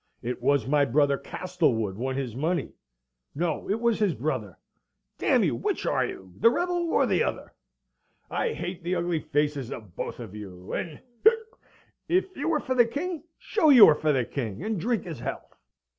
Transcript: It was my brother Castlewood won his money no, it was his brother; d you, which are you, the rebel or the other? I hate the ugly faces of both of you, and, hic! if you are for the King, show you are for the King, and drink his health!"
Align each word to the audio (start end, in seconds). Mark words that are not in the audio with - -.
It 0.23 0.41
was 0.41 0.65
my 0.65 0.83
brother 0.83 1.15
Castlewood 1.15 1.95
won 1.95 2.15
his 2.15 2.35
money 2.35 2.73
no, 3.35 3.69
it 3.69 3.79
was 3.79 3.99
his 3.99 4.15
brother; 4.15 4.57
d 5.19 5.27
you, 5.45 5.55
which 5.55 5.85
are 5.85 6.03
you, 6.03 6.33
the 6.39 6.49
rebel 6.49 6.91
or 6.91 7.05
the 7.05 7.21
other? 7.21 7.53
I 8.27 8.53
hate 8.53 8.81
the 8.81 8.95
ugly 8.95 9.19
faces 9.19 9.69
of 9.71 9.95
both 9.95 10.19
of 10.19 10.33
you, 10.33 10.73
and, 10.73 11.01
hic! 11.23 11.33
if 12.07 12.35
you 12.35 12.51
are 12.51 12.59
for 12.59 12.73
the 12.73 12.87
King, 12.87 13.25
show 13.37 13.69
you 13.69 13.85
are 13.89 13.93
for 13.95 14.11
the 14.11 14.25
King, 14.25 14.63
and 14.63 14.81
drink 14.81 15.03
his 15.03 15.19
health!" 15.19 15.55